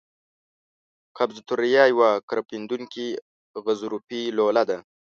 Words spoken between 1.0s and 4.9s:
قصبة الریه یوه کرپندوکي غضروفي لوله ده.